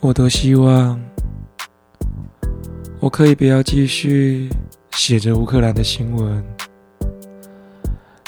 [0.00, 0.98] 我多希望
[3.00, 4.48] 我可以不要继续
[4.92, 6.44] 写着乌克兰的新闻，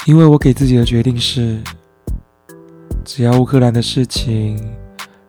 [0.05, 1.61] 因为我给自己的决定是，
[3.05, 4.59] 只要乌克兰的事情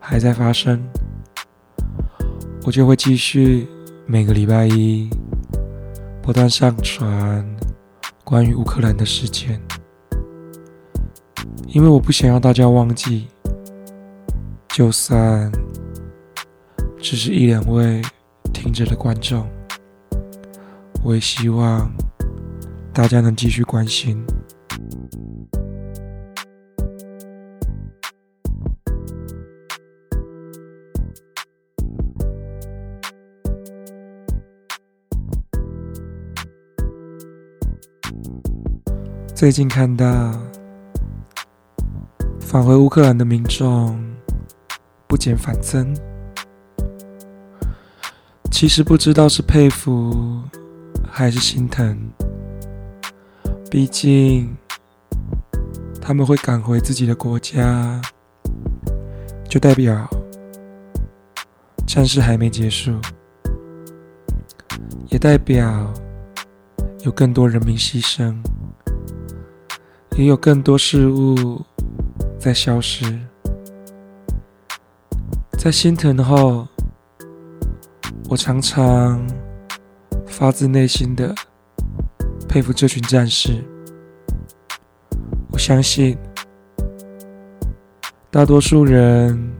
[0.00, 0.82] 还在发生，
[2.64, 3.68] 我就会继续
[4.04, 5.08] 每个礼拜一
[6.20, 7.46] 不断上传
[8.24, 9.60] 关于乌克兰的事件，
[11.68, 13.28] 因为我不想要大家忘记，
[14.70, 15.52] 就算。
[17.02, 18.00] 只是一两位
[18.54, 19.44] 听着的观众，
[21.02, 21.92] 我也希望
[22.94, 24.24] 大家能继续关心。
[39.34, 40.32] 最近看到
[42.40, 44.00] 返回乌克兰的民众
[45.08, 45.92] 不减反增。
[48.62, 50.40] 其实不知道是佩服
[51.10, 51.98] 还是心疼，
[53.68, 54.56] 毕竟
[56.00, 58.00] 他们会赶回自己的国家，
[59.48, 60.08] 就代表
[61.88, 62.92] 战事还没结束，
[65.08, 65.92] 也代表
[67.00, 68.32] 有更多人民牺牲，
[70.16, 71.60] 也有更多事物
[72.38, 73.18] 在消失，
[75.58, 76.68] 在心疼后。
[78.28, 79.24] 我常常
[80.26, 81.34] 发自内心的
[82.48, 83.62] 佩服这群战士。
[85.50, 86.16] 我相信，
[88.30, 89.52] 大多数人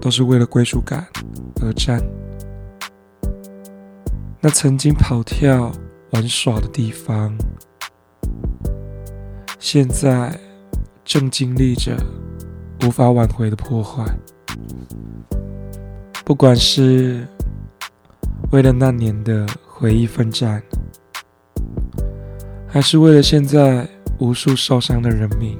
[0.00, 1.06] 都是为了归属感
[1.62, 2.02] 而战。
[4.40, 5.70] 那曾经跑跳
[6.10, 7.36] 玩耍的地方，
[9.58, 10.36] 现在
[11.04, 11.96] 正经历着
[12.84, 14.04] 无法挽回的破坏。
[16.24, 17.26] 不管是
[18.50, 20.60] 为了那年的回忆奋战，
[22.66, 23.88] 还是为了现在
[24.18, 25.56] 无数受伤的人民，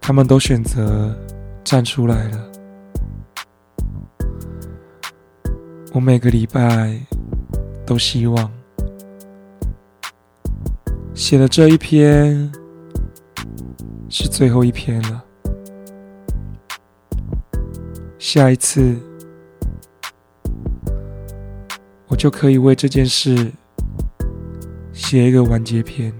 [0.00, 1.14] 他们都选择
[1.62, 2.50] 站出来了。
[5.92, 6.98] 我每个礼拜
[7.84, 8.50] 都希望
[11.12, 12.50] 写的这一篇
[14.08, 15.22] 是最后一篇了，
[18.18, 18.96] 下一次。
[22.12, 23.50] 我就可以为这件事
[24.92, 26.12] 写一个完结篇。